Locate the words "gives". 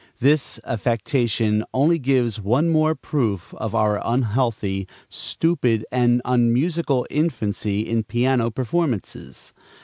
1.99-2.41